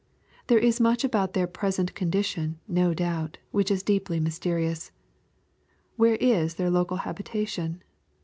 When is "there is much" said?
0.47-1.03